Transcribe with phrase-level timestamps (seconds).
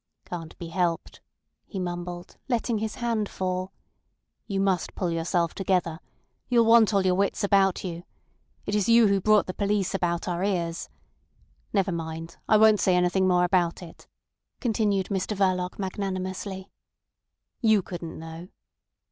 [0.25, 1.21] "Can't be helped,"
[1.67, 3.71] he mumbled, letting his hand fall.
[4.47, 5.99] "You must pull yourself together.
[6.49, 8.03] You'll want all your wits about you.
[8.65, 10.89] It is you who brought the police about our ears.
[11.71, 14.07] Never mind, I won't say anything more about it,"
[14.59, 16.71] continued Mr Verloc magnanimously.
[17.61, 18.47] "You couldn't know."